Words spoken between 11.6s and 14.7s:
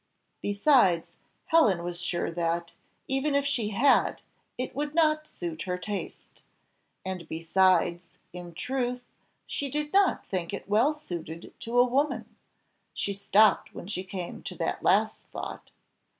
a woman she stopped when she came to